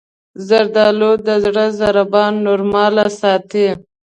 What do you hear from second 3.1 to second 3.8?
ساتي.